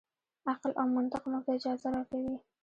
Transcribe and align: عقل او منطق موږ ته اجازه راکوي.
عقل 0.49 0.71
او 0.79 0.85
منطق 0.95 1.23
موږ 1.31 1.41
ته 1.45 1.51
اجازه 1.57 1.87
راکوي. 1.95 2.35